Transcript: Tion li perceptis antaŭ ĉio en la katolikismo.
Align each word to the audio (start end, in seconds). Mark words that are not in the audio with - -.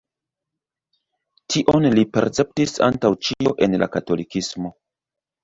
Tion 1.55 1.85
li 1.97 2.05
perceptis 2.15 2.73
antaŭ 2.89 3.13
ĉio 3.29 3.55
en 3.67 3.79
la 3.85 3.91
katolikismo. 3.99 4.75